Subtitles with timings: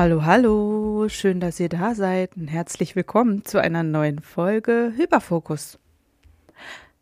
[0.00, 5.76] Hallo, hallo, schön, dass ihr da seid und herzlich willkommen zu einer neuen Folge Hyperfokus.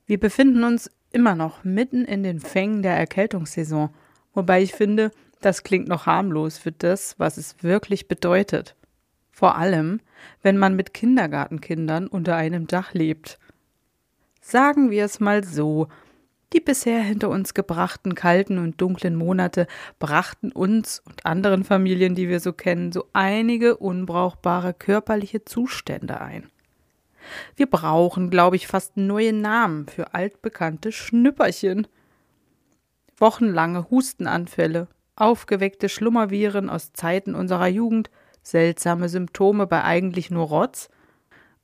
[0.07, 3.91] Wir befinden uns immer noch mitten in den Fängen der Erkältungssaison,
[4.33, 5.11] wobei ich finde,
[5.43, 8.77] das klingt noch harmlos für das, was es wirklich bedeutet.
[9.31, 10.01] Vor allem,
[10.41, 13.39] wenn man mit Kindergartenkindern unter einem Dach lebt.
[14.41, 15.89] Sagen wir es mal so,
[16.53, 19.67] die bisher hinter uns gebrachten kalten und dunklen Monate
[19.99, 26.51] brachten uns und anderen Familien, die wir so kennen, so einige unbrauchbare körperliche Zustände ein.
[27.57, 31.89] Wir brauchen, glaube ich, fast neue Namen für altbekannte Schnüpperchen.
[33.19, 38.11] Wochenlange Hustenanfälle, aufgeweckte Schlummerviren aus Zeiten unserer Jugend,
[38.43, 40.89] seltsame Symptome bei eigentlich nur Rotz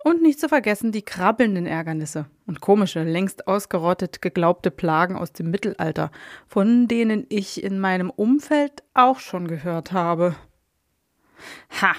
[0.05, 5.51] und nicht zu vergessen die krabbelnden Ärgernisse und komische, längst ausgerottet geglaubte Plagen aus dem
[5.51, 6.11] Mittelalter,
[6.47, 10.35] von denen ich in meinem Umfeld auch schon gehört habe.
[11.81, 11.95] Ha,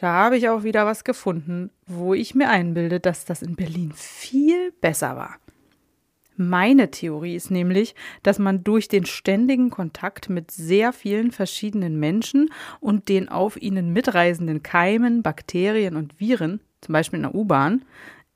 [0.00, 3.92] da habe ich auch wieder was gefunden, wo ich mir einbilde, dass das in Berlin
[3.94, 5.36] viel besser war.
[6.36, 12.50] Meine Theorie ist nämlich, dass man durch den ständigen Kontakt mit sehr vielen verschiedenen Menschen
[12.80, 17.84] und den auf ihnen mitreisenden Keimen, Bakterien und Viren zum Beispiel in der U-Bahn,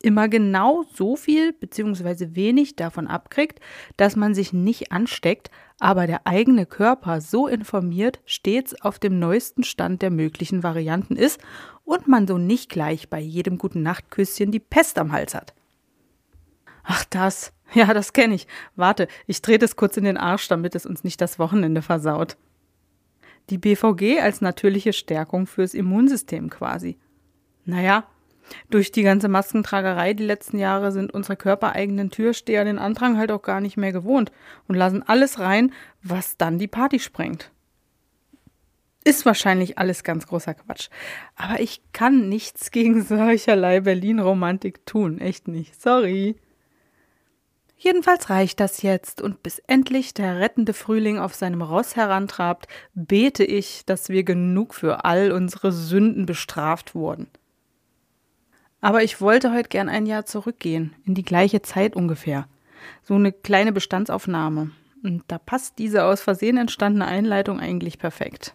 [0.02, 2.28] immer genau so viel bzw.
[2.34, 3.60] wenig davon abkriegt,
[3.96, 9.64] dass man sich nicht ansteckt, aber der eigene Körper so informiert stets auf dem neuesten
[9.64, 11.40] Stand der möglichen Varianten ist
[11.84, 15.54] und man so nicht gleich bei jedem guten Nachtküsschen die Pest am Hals hat.
[16.84, 18.46] Ach das, ja, das kenne ich.
[18.76, 22.36] Warte, ich drehe das kurz in den Arsch, damit es uns nicht das Wochenende versaut.
[23.50, 26.98] Die BVG als natürliche Stärkung fürs Immunsystem quasi.
[27.64, 28.06] Naja,
[28.70, 33.42] durch die ganze Maskentragerei die letzten Jahre sind unsere körpereigenen Türsteher den Andrang halt auch
[33.42, 34.32] gar nicht mehr gewohnt
[34.68, 35.72] und lassen alles rein,
[36.02, 37.50] was dann die Party sprengt.
[39.04, 40.88] Ist wahrscheinlich alles ganz großer Quatsch.
[41.36, 45.20] Aber ich kann nichts gegen solcherlei Berlin-Romantik tun.
[45.20, 45.80] Echt nicht.
[45.80, 46.36] Sorry.
[47.78, 53.44] Jedenfalls reicht das jetzt, und bis endlich der rettende Frühling auf seinem Ross herantrabt, bete
[53.44, 57.28] ich, dass wir genug für all unsere Sünden bestraft wurden.
[58.80, 62.48] Aber ich wollte heute gern ein Jahr zurückgehen, in die gleiche Zeit ungefähr.
[63.02, 64.70] So eine kleine Bestandsaufnahme.
[65.02, 68.54] Und da passt diese aus Versehen entstandene Einleitung eigentlich perfekt.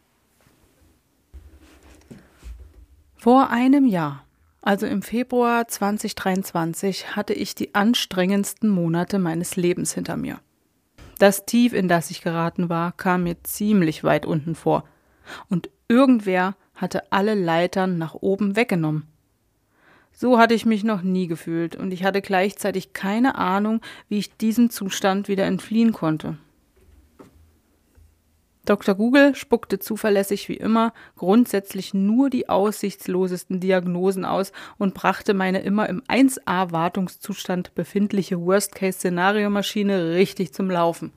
[3.17, 4.25] Vor einem Jahr,
[4.61, 10.39] also im Februar 2023, hatte ich die anstrengendsten Monate meines Lebens hinter mir.
[11.17, 14.83] Das Tief, in das ich geraten war, kam mir ziemlich weit unten vor.
[15.49, 19.07] Und irgendwer hatte alle Leitern nach oben weggenommen.
[20.11, 24.35] So hatte ich mich noch nie gefühlt und ich hatte gleichzeitig keine Ahnung, wie ich
[24.37, 26.37] diesem Zustand wieder entfliehen konnte.
[28.65, 28.93] Dr.
[28.93, 35.89] Google spuckte zuverlässig wie immer grundsätzlich nur die aussichtslosesten Diagnosen aus und brachte meine immer
[35.89, 41.11] im 1A-Wartungszustand befindliche Worst-Case-Szenario-Maschine richtig zum Laufen.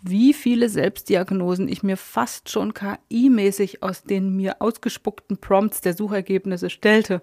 [0.00, 6.70] Wie viele Selbstdiagnosen ich mir fast schon KI-mäßig aus den mir ausgespuckten Prompts der Suchergebnisse
[6.70, 7.20] stellte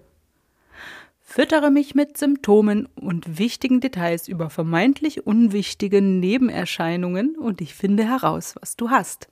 [1.36, 8.54] füttere mich mit Symptomen und wichtigen Details über vermeintlich unwichtige Nebenerscheinungen und ich finde heraus,
[8.58, 9.28] was du hast.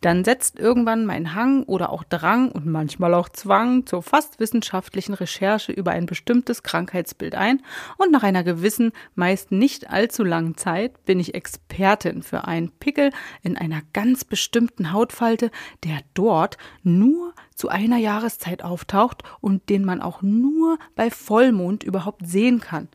[0.00, 5.14] Dann setzt irgendwann mein Hang oder auch Drang und manchmal auch Zwang zur fast wissenschaftlichen
[5.14, 7.62] Recherche über ein bestimmtes Krankheitsbild ein
[7.96, 13.10] und nach einer gewissen, meist nicht allzu langen Zeit bin ich Expertin für einen Pickel
[13.42, 15.50] in einer ganz bestimmten Hautfalte,
[15.84, 22.26] der dort nur zu einer Jahreszeit auftaucht und den man auch nur bei Vollmond überhaupt
[22.26, 22.88] sehen kann.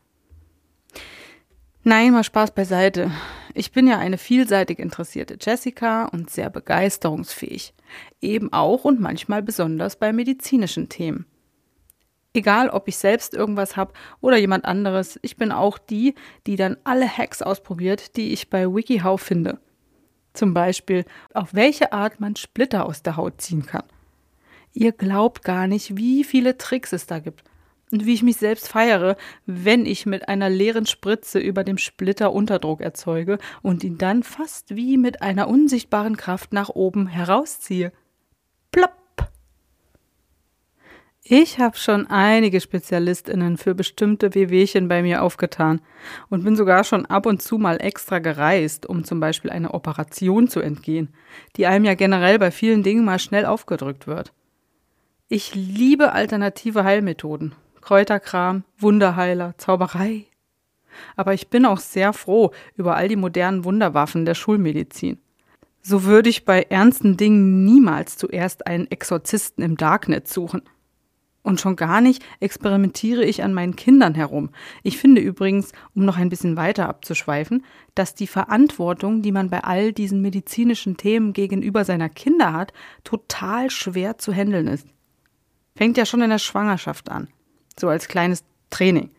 [1.83, 3.11] Nein, mal Spaß beiseite.
[3.53, 7.73] Ich bin ja eine vielseitig interessierte Jessica und sehr begeisterungsfähig.
[8.21, 11.25] Eben auch und manchmal besonders bei medizinischen Themen.
[12.33, 16.13] Egal, ob ich selbst irgendwas habe oder jemand anderes, ich bin auch die,
[16.45, 19.59] die dann alle Hacks ausprobiert, die ich bei WikiHow finde.
[20.33, 23.83] Zum Beispiel, auf welche Art man Splitter aus der Haut ziehen kann.
[24.73, 27.48] Ihr glaubt gar nicht, wie viele Tricks es da gibt
[27.91, 32.33] und wie ich mich selbst feiere, wenn ich mit einer leeren Spritze über dem Splitter
[32.33, 37.91] Unterdruck erzeuge und ihn dann fast wie mit einer unsichtbaren Kraft nach oben herausziehe.
[38.71, 38.93] Plopp!
[41.23, 45.81] Ich habe schon einige Spezialistinnen für bestimmte Wehwehchen bei mir aufgetan
[46.29, 50.47] und bin sogar schon ab und zu mal extra gereist, um zum Beispiel einer Operation
[50.47, 51.09] zu entgehen,
[51.55, 54.33] die einem ja generell bei vielen Dingen mal schnell aufgedrückt wird.
[55.27, 60.25] Ich liebe alternative Heilmethoden Kräuterkram, Wunderheiler, Zauberei.
[61.15, 65.19] Aber ich bin auch sehr froh über all die modernen Wunderwaffen der Schulmedizin.
[65.81, 70.61] So würde ich bei ernsten Dingen niemals zuerst einen Exorzisten im Darknet suchen.
[71.41, 74.49] Und schon gar nicht experimentiere ich an meinen Kindern herum.
[74.83, 77.63] Ich finde übrigens, um noch ein bisschen weiter abzuschweifen,
[77.95, 82.73] dass die Verantwortung, die man bei all diesen medizinischen Themen gegenüber seiner Kinder hat,
[83.05, 84.85] total schwer zu handeln ist.
[85.75, 87.29] Fängt ja schon in der Schwangerschaft an
[87.79, 89.09] so als kleines Training.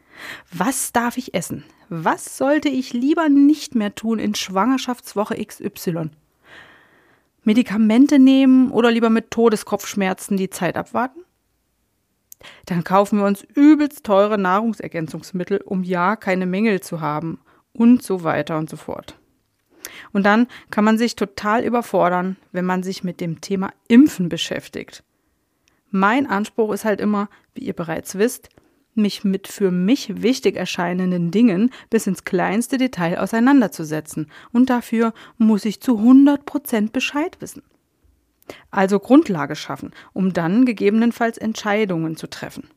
[0.52, 1.64] Was darf ich essen?
[1.88, 6.10] Was sollte ich lieber nicht mehr tun in Schwangerschaftswoche XY?
[7.42, 11.20] Medikamente nehmen oder lieber mit Todeskopfschmerzen die Zeit abwarten?
[12.66, 17.40] Dann kaufen wir uns übelst teure Nahrungsergänzungsmittel, um ja keine Mängel zu haben
[17.72, 19.18] und so weiter und so fort.
[20.12, 25.02] Und dann kann man sich total überfordern, wenn man sich mit dem Thema Impfen beschäftigt.
[25.90, 28.48] Mein Anspruch ist halt immer, wie ihr bereits wisst,
[28.94, 34.30] mich mit für mich wichtig erscheinenden Dingen bis ins kleinste Detail auseinanderzusetzen.
[34.52, 37.62] Und dafür muss ich zu 100 Prozent Bescheid wissen.
[38.70, 42.68] Also Grundlage schaffen, um dann gegebenenfalls Entscheidungen zu treffen.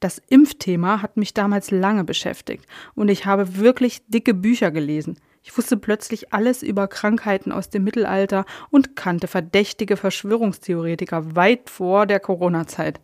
[0.00, 5.18] Das Impfthema hat mich damals lange beschäftigt und ich habe wirklich dicke Bücher gelesen.
[5.46, 12.06] Ich wusste plötzlich alles über Krankheiten aus dem Mittelalter und kannte verdächtige Verschwörungstheoretiker weit vor
[12.06, 12.98] der Corona-Zeit.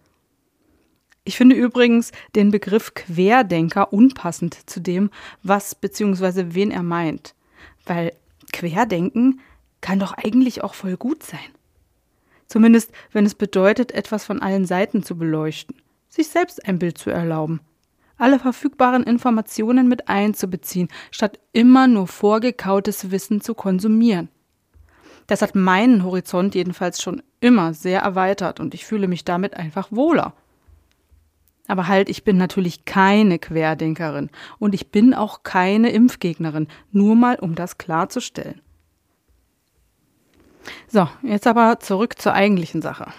[1.24, 5.10] Ich finde übrigens den Begriff Querdenker unpassend zu dem,
[5.42, 6.46] was bzw.
[6.54, 7.34] wen er meint.
[7.84, 8.14] Weil
[8.54, 9.40] Querdenken
[9.82, 11.38] kann doch eigentlich auch voll gut sein.
[12.46, 15.76] Zumindest, wenn es bedeutet, etwas von allen Seiten zu beleuchten,
[16.08, 17.60] sich selbst ein Bild zu erlauben,
[18.20, 24.28] alle verfügbaren Informationen mit einzubeziehen, statt immer nur vorgekautes Wissen zu konsumieren.
[25.26, 29.92] Das hat meinen Horizont jedenfalls schon immer sehr erweitert und ich fühle mich damit einfach
[29.92, 30.34] wohler.
[31.68, 37.36] Aber halt, ich bin natürlich keine Querdenkerin und ich bin auch keine Impfgegnerin, nur mal
[37.36, 38.60] um das klarzustellen.
[40.88, 43.12] So, jetzt aber zurück zur eigentlichen Sache.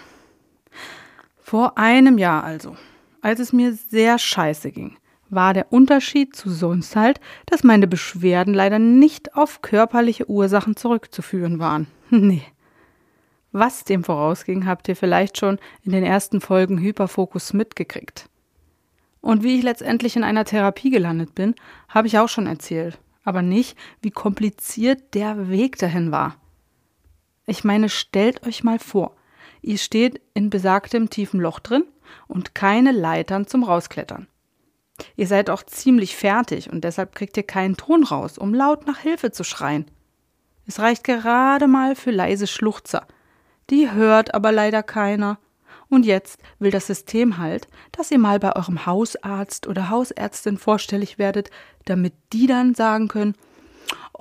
[1.40, 2.76] Vor einem Jahr also,
[3.22, 4.96] als es mir sehr scheiße ging,
[5.30, 11.58] war der Unterschied zu sonst halt, dass meine Beschwerden leider nicht auf körperliche Ursachen zurückzuführen
[11.58, 11.86] waren.
[12.10, 12.42] Nee.
[13.54, 18.30] Was dem vorausging, habt ihr vielleicht schon in den ersten Folgen Hyperfokus mitgekriegt.
[19.20, 21.54] Und wie ich letztendlich in einer Therapie gelandet bin,
[21.88, 26.36] habe ich auch schon erzählt, aber nicht, wie kompliziert der Weg dahin war.
[27.46, 29.14] Ich meine, stellt euch mal vor,
[29.60, 31.84] ihr steht in besagtem tiefen Loch drin
[32.28, 34.26] und keine Leitern zum Rausklettern.
[35.16, 38.98] Ihr seid auch ziemlich fertig und deshalb kriegt ihr keinen Ton raus, um laut nach
[38.98, 39.86] Hilfe zu schreien.
[40.66, 43.06] Es reicht gerade mal für leise Schluchzer.
[43.70, 45.38] Die hört aber leider keiner
[45.88, 51.18] und jetzt will das System halt, dass ihr mal bei eurem Hausarzt oder Hausärztin vorstellig
[51.18, 51.50] werdet,
[51.84, 53.34] damit die dann sagen können,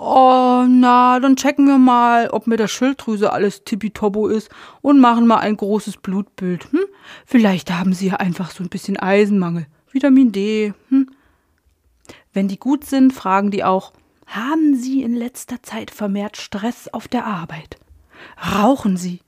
[0.04, 4.50] Oh, na, dann checken wir mal, ob mit der Schilddrüse alles tippitoppo ist
[4.82, 6.72] und machen mal ein großes Blutbild.
[6.72, 6.86] Hm?
[7.24, 10.74] Vielleicht haben sie ja einfach so ein bisschen Eisenmangel, Vitamin D.
[10.90, 11.12] Hm?
[12.34, 13.94] Wenn die gut sind, fragen die auch,
[14.26, 17.78] haben Sie in letzter Zeit vermehrt Stress auf der Arbeit?
[18.56, 19.20] Rauchen Sie?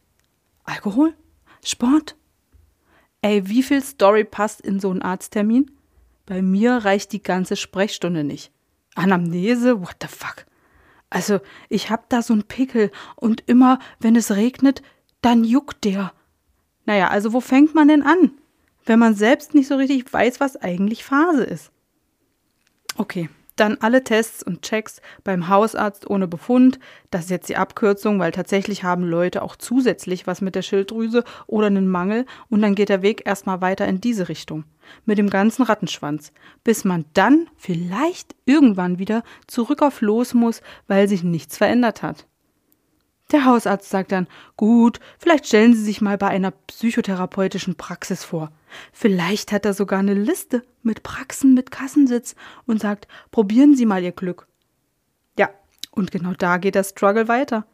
[0.63, 1.13] Alkohol?
[1.63, 2.15] Sport?
[3.22, 5.70] Ey, wie viel Story passt in so einen Arzttermin?
[6.25, 8.51] Bei mir reicht die ganze Sprechstunde nicht.
[8.96, 9.80] Anamnese?
[9.80, 10.48] What the fuck?
[11.13, 14.82] Also, ich hab da so einen Pickel und immer, wenn es regnet,
[15.22, 16.12] dann juckt der.
[16.86, 18.32] Naja, also wo fängt man denn an?
[18.84, 21.72] Wenn man selbst nicht so richtig weiß, was eigentlich Phase ist.
[22.98, 26.79] Okay, Dann alle Tests und Checks beim Hausarzt ohne Befund.
[27.12, 31.24] Das ist jetzt die Abkürzung, weil tatsächlich haben Leute auch zusätzlich was mit der Schilddrüse
[31.45, 34.63] oder einen Mangel und dann geht der Weg erstmal weiter in diese Richtung.
[35.05, 36.33] Mit dem ganzen Rattenschwanz.
[36.63, 42.27] Bis man dann vielleicht irgendwann wieder zurück auf los muss, weil sich nichts verändert hat.
[43.34, 48.52] Der Hausarzt sagt dann, gut, vielleicht stellen Sie sich mal bei einer psychotherapeutischen Praxis vor.
[48.92, 52.36] Vielleicht hat er sogar eine Liste mit Praxen mit Kassensitz
[52.68, 54.48] und sagt, probieren Sie mal Ihr Glück.
[55.38, 55.50] Ja,
[55.90, 57.66] und genau da geht der Struggle weiter.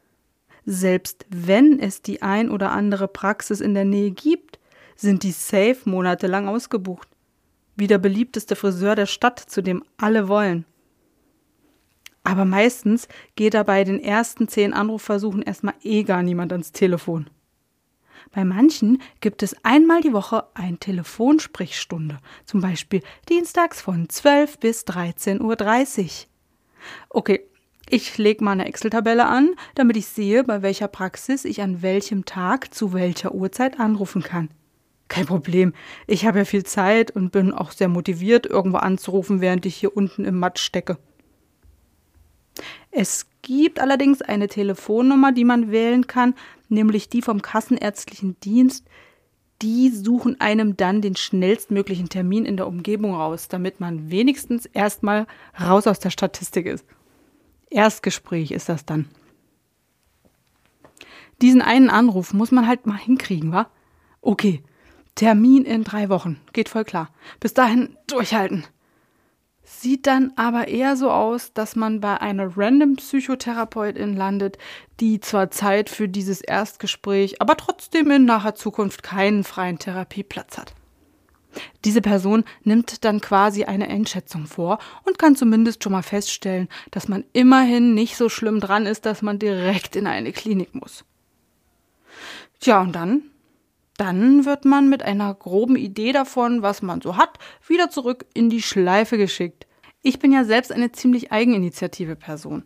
[0.65, 4.59] Selbst wenn es die ein oder andere Praxis in der Nähe gibt,
[4.95, 7.09] sind die safe monatelang ausgebucht.
[7.75, 10.65] Wie der beliebteste Friseur der Stadt, zu dem alle wollen.
[12.29, 17.27] Aber meistens geht da bei den ersten zehn Anrufversuchen erstmal eh gar niemand ans Telefon.
[18.31, 24.83] Bei manchen gibt es einmal die Woche eine Telefonsprechstunde, zum Beispiel dienstags von 12 bis
[24.83, 26.09] 13.30 Uhr.
[27.09, 27.41] Okay,
[27.89, 32.25] ich lege mal eine Excel-Tabelle an, damit ich sehe, bei welcher Praxis ich an welchem
[32.25, 34.49] Tag zu welcher Uhrzeit anrufen kann.
[35.07, 35.73] Kein Problem,
[36.05, 39.97] ich habe ja viel Zeit und bin auch sehr motiviert, irgendwo anzurufen, während ich hier
[39.97, 40.99] unten im Matsch stecke.
[42.91, 46.35] Es gibt allerdings eine Telefonnummer, die man wählen kann,
[46.67, 48.85] nämlich die vom Kassenärztlichen Dienst.
[49.61, 55.27] Die suchen einem dann den schnellstmöglichen Termin in der Umgebung raus, damit man wenigstens erstmal
[55.59, 56.85] raus aus der Statistik ist.
[57.69, 59.09] Erstgespräch ist das dann.
[61.41, 63.69] Diesen einen Anruf muss man halt mal hinkriegen, wa?
[64.21, 64.63] Okay,
[65.15, 66.39] Termin in drei Wochen.
[66.53, 67.09] Geht voll klar.
[67.39, 68.65] Bis dahin durchhalten.
[69.71, 74.57] Sieht dann aber eher so aus, dass man bei einer random Psychotherapeutin landet,
[74.99, 80.73] die zwar Zeit für dieses Erstgespräch, aber trotzdem in naher Zukunft keinen freien Therapieplatz hat.
[81.85, 87.07] Diese Person nimmt dann quasi eine Einschätzung vor und kann zumindest schon mal feststellen, dass
[87.07, 91.05] man immerhin nicht so schlimm dran ist, dass man direkt in eine Klinik muss.
[92.59, 93.21] Tja, und dann?
[93.99, 97.37] Dann wird man mit einer groben Idee davon, was man so hat,
[97.67, 99.67] wieder zurück in die Schleife geschickt.
[100.01, 102.63] Ich bin ja selbst eine ziemlich eigeninitiative Person.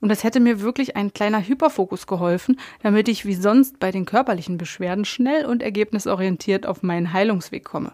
[0.00, 4.06] Und es hätte mir wirklich ein kleiner Hyperfokus geholfen, damit ich wie sonst bei den
[4.06, 7.92] körperlichen Beschwerden schnell und ergebnisorientiert auf meinen Heilungsweg komme.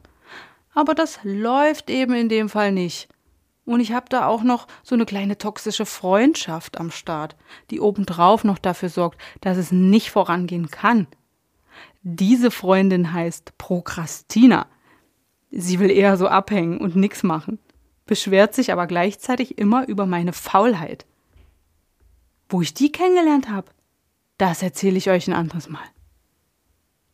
[0.72, 3.08] Aber das läuft eben in dem Fall nicht.
[3.64, 7.34] Und ich habe da auch noch so eine kleine toxische Freundschaft am Start,
[7.72, 11.08] die obendrauf noch dafür sorgt, dass es nicht vorangehen kann.
[12.10, 14.66] Diese Freundin heißt Prokrastina.
[15.50, 17.58] Sie will eher so abhängen und nix machen,
[18.06, 21.04] beschwert sich aber gleichzeitig immer über meine Faulheit.
[22.48, 23.70] Wo ich die kennengelernt habe,
[24.38, 25.84] das erzähle ich euch ein anderes Mal.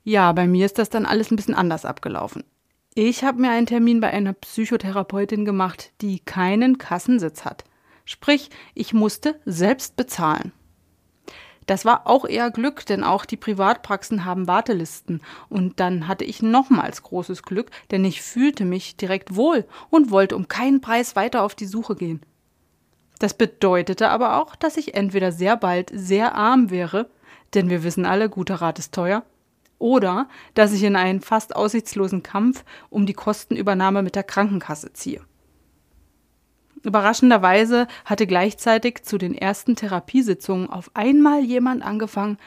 [0.05, 2.45] Ja, bei mir ist das dann alles ein bisschen anders abgelaufen.
[2.95, 7.65] Ich habe mir einen Termin bei einer Psychotherapeutin gemacht, die keinen Kassensitz hat.
[8.05, 10.53] Sprich, ich musste selbst bezahlen.
[11.67, 15.23] Das war auch eher Glück, denn auch die Privatpraxen haben Wartelisten.
[15.49, 20.37] Und dann hatte ich nochmals großes Glück, denn ich fühlte mich direkt wohl und wollte
[20.37, 22.21] um keinen Preis weiter auf die Suche gehen.
[23.19, 27.09] Das bedeutete aber auch, dass ich entweder sehr bald sehr arm wäre,
[27.55, 29.25] denn wir wissen alle, guter Rat ist teuer,
[29.79, 35.21] oder dass ich in einen fast aussichtslosen Kampf um die Kostenübernahme mit der Krankenkasse ziehe.
[36.85, 42.39] Überraschenderweise hatte gleichzeitig zu den ersten Therapiesitzungen auf einmal jemand angefangen,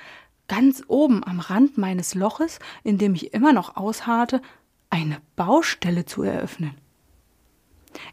[0.48, 4.42] ganz oben am Rand meines Loches, in dem ich immer noch ausharrte,
[4.90, 6.76] eine Baustelle zu eröffnen.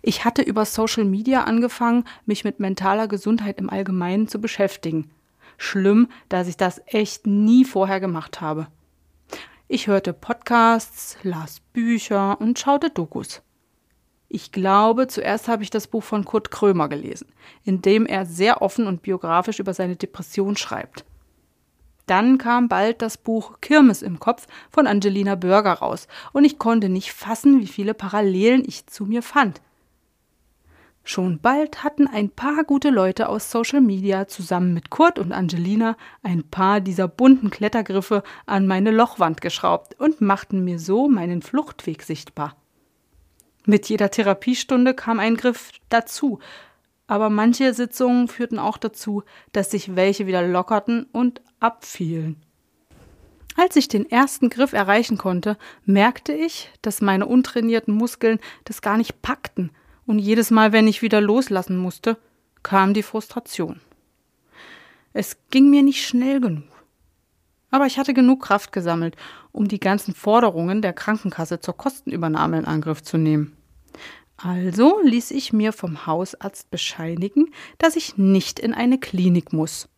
[0.01, 5.11] Ich hatte über Social Media angefangen, mich mit mentaler Gesundheit im Allgemeinen zu beschäftigen.
[5.59, 8.69] Schlimm, dass ich das echt nie vorher gemacht habe.
[9.69, 13.43] Ich hörte Podcasts, las Bücher und schaute Dokus.
[14.35, 17.29] Ich glaube, zuerst habe ich das Buch von Kurt Krömer gelesen,
[17.63, 21.05] in dem er sehr offen und biografisch über seine Depression schreibt.
[22.07, 26.89] Dann kam bald das Buch Kirmes im Kopf von Angelina Börger raus, und ich konnte
[26.89, 29.61] nicht fassen, wie viele Parallelen ich zu mir fand.
[31.05, 35.97] Schon bald hatten ein paar gute Leute aus Social Media zusammen mit Kurt und Angelina
[36.25, 42.03] ein paar dieser bunten Klettergriffe an meine Lochwand geschraubt und machten mir so meinen Fluchtweg
[42.03, 42.57] sichtbar.
[43.67, 46.39] Mit jeder Therapiestunde kam ein Griff dazu,
[47.07, 52.43] aber manche Sitzungen führten auch dazu, dass sich welche wieder lockerten und abfielen.
[53.57, 58.97] Als ich den ersten Griff erreichen konnte, merkte ich, dass meine untrainierten Muskeln das gar
[58.97, 59.71] nicht packten,
[60.07, 62.19] und jedes Mal, wenn ich wieder loslassen musste,
[62.63, 63.81] kam die Frustration.
[65.15, 66.74] Es ging mir nicht schnell genug.
[67.75, 69.17] Aber ich hatte genug Kraft gesammelt,
[69.51, 73.57] um die ganzen Forderungen der Krankenkasse zur Kostenübernahme in Angriff zu nehmen.
[74.37, 79.89] Also ließ ich mir vom Hausarzt bescheinigen, dass ich nicht in eine Klinik muss,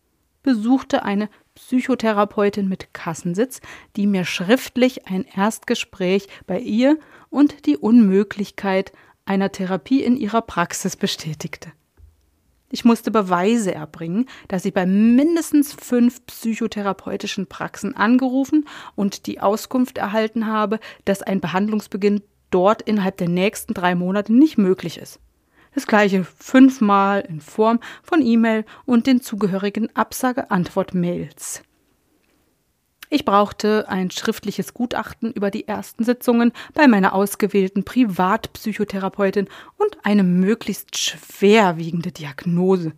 [0.41, 3.61] besuchte eine Psychotherapeutin mit Kassensitz,
[3.95, 6.97] die mir schriftlich ein Erstgespräch bei ihr
[7.29, 8.91] und die Unmöglichkeit
[9.25, 11.71] einer Therapie in ihrer Praxis bestätigte.
[12.69, 19.97] Ich musste Beweise erbringen, dass ich bei mindestens fünf psychotherapeutischen Praxen angerufen und die Auskunft
[19.97, 22.21] erhalten habe, dass ein Behandlungsbeginn
[22.51, 25.19] dort innerhalb der nächsten drei Monate nicht möglich ist.
[25.73, 31.61] Das gleiche fünfmal in Form von E-Mail und den zugehörigen Absage-Antwort-Mails.
[33.09, 39.47] Ich brauchte ein schriftliches Gutachten über die ersten Sitzungen bei meiner ausgewählten Privatpsychotherapeutin
[39.77, 42.91] und eine möglichst schwerwiegende Diagnose.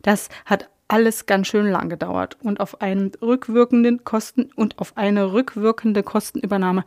[0.00, 5.32] Das hat alles ganz schön lang gedauert und auf einen rückwirkenden Kosten und auf eine
[5.32, 6.84] rückwirkende Kostenübernahme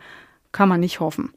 [0.52, 1.34] kann man nicht hoffen.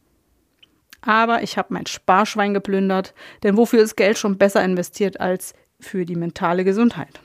[1.03, 6.05] Aber ich habe mein Sparschwein geplündert, denn wofür ist Geld schon besser investiert als für
[6.05, 7.21] die mentale Gesundheit?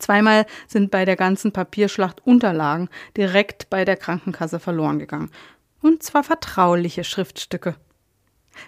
[0.00, 5.30] Zweimal sind bei der ganzen Papierschlacht Unterlagen direkt bei der Krankenkasse verloren gegangen.
[5.82, 7.76] Und zwar vertrauliche Schriftstücke.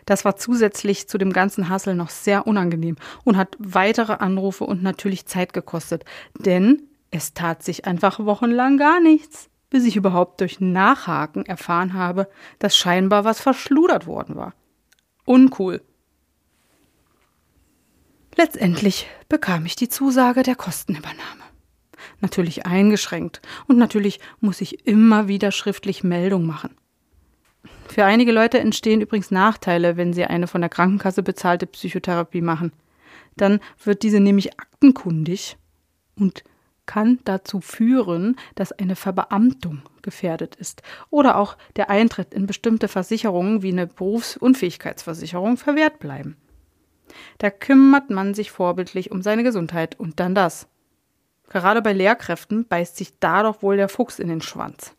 [0.06, 4.82] Das war zusätzlich zu dem ganzen Hassel noch sehr unangenehm und hat weitere Anrufe und
[4.82, 6.04] natürlich Zeit gekostet,
[6.38, 12.28] denn es tat sich einfach wochenlang gar nichts, bis ich überhaupt durch Nachhaken erfahren habe,
[12.58, 14.54] dass scheinbar was verschludert worden war.
[15.24, 15.82] Uncool.
[18.36, 21.42] Letztendlich bekam ich die Zusage der Kostenübernahme.
[22.20, 26.76] Natürlich eingeschränkt und natürlich muss ich immer wieder schriftlich Meldung machen.
[27.88, 32.72] Für einige Leute entstehen übrigens Nachteile, wenn sie eine von der Krankenkasse bezahlte Psychotherapie machen.
[33.36, 35.56] Dann wird diese nämlich aktenkundig
[36.16, 36.42] und
[36.86, 43.62] kann dazu führen, dass eine Verbeamtung gefährdet ist oder auch der Eintritt in bestimmte Versicherungen
[43.62, 46.36] wie eine Berufsunfähigkeitsversicherung verwehrt bleiben.
[47.38, 50.68] Da kümmert man sich vorbildlich um seine Gesundheit und dann das.
[51.52, 54.96] Gerade bei Lehrkräften beißt sich da doch wohl der Fuchs in den Schwanz.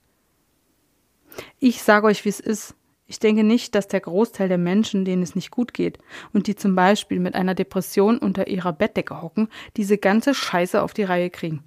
[1.60, 2.76] Ich sage euch, wie es ist.
[3.08, 5.98] Ich denke nicht, dass der Großteil der Menschen, denen es nicht gut geht
[6.32, 10.94] und die zum Beispiel mit einer Depression unter ihrer Bettdecke hocken, diese ganze Scheiße auf
[10.94, 11.64] die Reihe kriegen.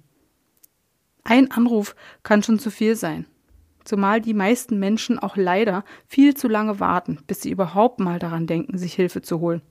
[1.23, 3.25] Ein Anruf kann schon zu viel sein.
[3.83, 8.47] Zumal die meisten Menschen auch leider viel zu lange warten, bis sie überhaupt mal daran
[8.47, 9.61] denken, sich Hilfe zu holen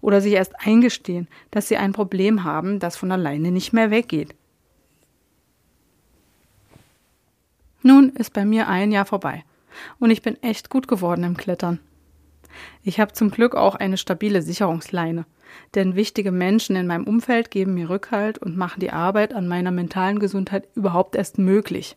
[0.00, 4.34] oder sich erst eingestehen, dass sie ein Problem haben, das von alleine nicht mehr weggeht.
[7.82, 9.44] Nun ist bei mir ein Jahr vorbei
[9.98, 11.78] und ich bin echt gut geworden im Klettern.
[12.82, 15.26] Ich habe zum Glück auch eine stabile Sicherungsleine,
[15.74, 19.70] denn wichtige Menschen in meinem Umfeld geben mir Rückhalt und machen die Arbeit an meiner
[19.70, 21.96] mentalen Gesundheit überhaupt erst möglich.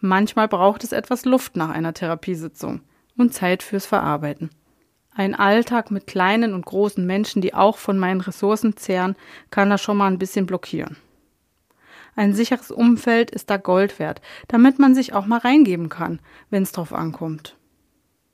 [0.00, 2.80] Manchmal braucht es etwas Luft nach einer Therapiesitzung
[3.16, 4.50] und Zeit fürs Verarbeiten.
[5.16, 9.14] Ein Alltag mit kleinen und großen Menschen, die auch von meinen Ressourcen zehren,
[9.50, 10.96] kann da schon mal ein bisschen blockieren.
[12.16, 16.18] Ein sicheres Umfeld ist da Gold wert, damit man sich auch mal reingeben kann,
[16.50, 17.56] wenn es drauf ankommt.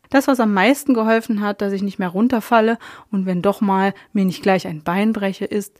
[0.08, 2.78] Das, was am meisten geholfen hat, dass ich nicht mehr runterfalle
[3.10, 5.78] und wenn doch mal mir nicht gleich ein Bein breche, ist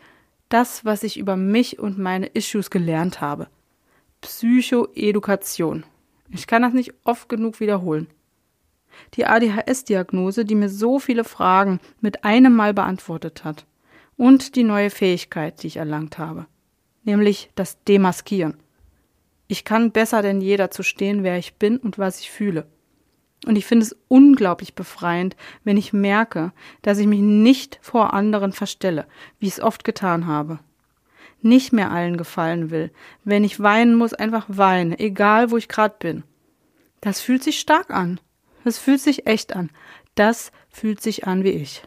[0.51, 3.49] das, was ich über mich und meine Issues gelernt habe.
[4.21, 5.85] Psychoedukation.
[6.29, 8.07] Ich kann das nicht oft genug wiederholen
[9.15, 13.67] die ADHS-Diagnose, die mir so viele Fragen mit einem Mal beantwortet hat.
[14.17, 16.47] Und die neue Fähigkeit, die ich erlangt habe,
[17.05, 18.57] nämlich das Demaskieren.
[19.49, 22.67] Ich kann besser denn je dazu stehen, wer ich bin und was ich fühle.
[23.47, 28.53] Und ich finde es unglaublich befreiend, wenn ich merke, dass ich mich nicht vor anderen
[28.53, 29.07] verstelle,
[29.39, 30.61] wie ich es oft getan habe.
[31.43, 32.91] Nicht mehr allen gefallen will.
[33.25, 36.23] Wenn ich weinen muss, einfach weine, egal wo ich gerade bin.
[37.01, 38.21] Das fühlt sich stark an.
[38.71, 39.71] Es fühlt sich echt an.
[40.15, 41.83] Das fühlt sich an wie ich.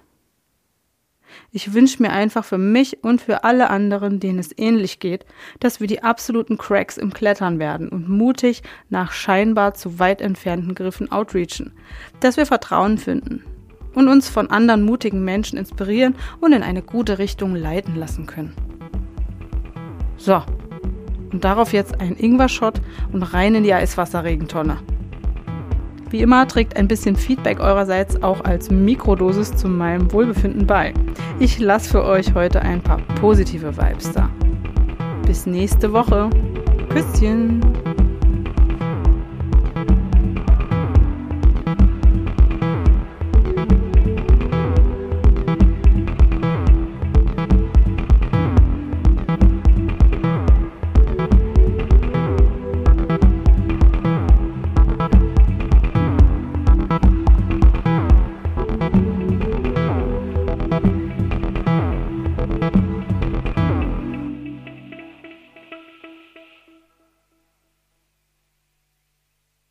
[1.53, 5.25] Ich wünsche mir einfach für mich und für alle anderen, denen es ähnlich geht,
[5.61, 10.75] dass wir die absoluten Cracks im Klettern werden und mutig nach scheinbar zu weit entfernten
[10.75, 11.71] Griffen outreachen,
[12.19, 13.45] dass wir Vertrauen finden
[13.95, 18.53] und uns von anderen mutigen Menschen inspirieren und in eine gute Richtung leiten lassen können.
[20.17, 20.43] So,
[21.31, 22.81] und darauf jetzt ein Ingwer-Shot
[23.13, 24.79] und rein in die Eiswasserregentonne.
[26.13, 30.93] Wie immer trägt ein bisschen Feedback eurerseits auch als Mikrodosis zu meinem Wohlbefinden bei.
[31.39, 34.29] Ich lasse für euch heute ein paar positive Vibes da.
[35.25, 36.29] Bis nächste Woche.
[36.89, 37.61] Küsschen.